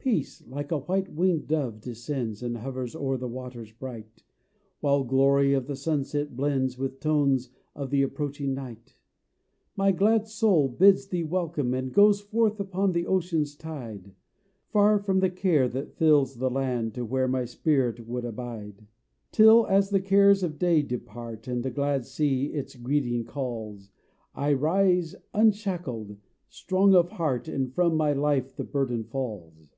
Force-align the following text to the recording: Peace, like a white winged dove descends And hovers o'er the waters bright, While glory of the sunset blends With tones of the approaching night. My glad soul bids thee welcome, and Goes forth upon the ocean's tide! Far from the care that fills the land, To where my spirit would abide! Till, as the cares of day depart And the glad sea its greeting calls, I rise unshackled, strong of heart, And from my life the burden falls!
Peace, 0.00 0.42
like 0.46 0.72
a 0.72 0.78
white 0.78 1.12
winged 1.12 1.48
dove 1.48 1.82
descends 1.82 2.42
And 2.42 2.56
hovers 2.56 2.96
o'er 2.96 3.18
the 3.18 3.28
waters 3.28 3.72
bright, 3.72 4.22
While 4.80 5.04
glory 5.04 5.52
of 5.52 5.66
the 5.66 5.76
sunset 5.76 6.34
blends 6.34 6.78
With 6.78 6.98
tones 6.98 7.50
of 7.74 7.90
the 7.90 8.00
approaching 8.00 8.54
night. 8.54 8.96
My 9.76 9.92
glad 9.92 10.26
soul 10.26 10.66
bids 10.70 11.08
thee 11.08 11.24
welcome, 11.24 11.74
and 11.74 11.92
Goes 11.92 12.22
forth 12.22 12.58
upon 12.58 12.92
the 12.92 13.04
ocean's 13.06 13.54
tide! 13.54 14.14
Far 14.70 14.98
from 14.98 15.18
the 15.20 15.28
care 15.28 15.68
that 15.68 15.98
fills 15.98 16.36
the 16.36 16.48
land, 16.48 16.94
To 16.94 17.04
where 17.04 17.28
my 17.28 17.44
spirit 17.44 18.06
would 18.06 18.24
abide! 18.24 18.86
Till, 19.30 19.66
as 19.66 19.90
the 19.90 20.00
cares 20.00 20.42
of 20.42 20.58
day 20.58 20.80
depart 20.80 21.46
And 21.46 21.62
the 21.62 21.70
glad 21.70 22.06
sea 22.06 22.46
its 22.46 22.76
greeting 22.76 23.26
calls, 23.26 23.90
I 24.34 24.54
rise 24.54 25.16
unshackled, 25.34 26.16
strong 26.48 26.94
of 26.94 27.10
heart, 27.10 27.46
And 27.46 27.70
from 27.74 27.94
my 27.94 28.14
life 28.14 28.56
the 28.56 28.64
burden 28.64 29.04
falls! 29.04 29.74